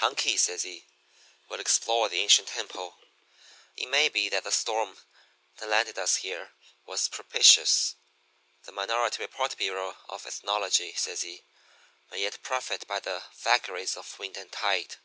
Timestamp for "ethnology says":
10.26-11.22